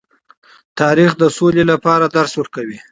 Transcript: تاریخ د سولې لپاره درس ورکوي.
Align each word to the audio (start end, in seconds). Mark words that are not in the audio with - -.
تاریخ 0.79 1.11
د 1.17 1.23
سولې 1.37 1.63
لپاره 1.71 2.05
درس 2.15 2.33
ورکوي. 2.37 2.77